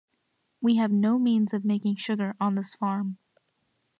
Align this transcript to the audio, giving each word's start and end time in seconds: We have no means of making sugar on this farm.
We 0.61 0.77
have 0.77 0.89
no 0.91 1.19
means 1.19 1.53
of 1.53 1.63
making 1.63 1.97
sugar 1.97 2.35
on 2.41 2.55
this 2.55 2.73
farm. 2.73 3.19